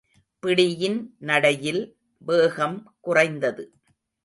பிடியின் 0.43 0.97
நடையில் 1.19 1.83
வேகம் 2.21 2.97
குறைந்தது. 3.01 3.63